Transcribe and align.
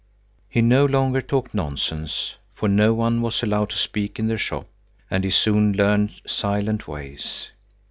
He 0.49 0.61
no 0.63 0.83
longer 0.87 1.21
talked 1.21 1.53
nonsense, 1.53 2.33
for 2.55 2.67
no 2.67 2.91
one 2.91 3.21
was 3.21 3.43
allowed 3.43 3.69
to 3.69 3.77
speak 3.77 4.17
in 4.17 4.25
the 4.25 4.37
shop, 4.39 4.67
and 5.11 5.23
he 5.23 5.29
soon 5.29 5.73
learned 5.73 6.21
silent 6.25 6.87
ways. 6.87 7.49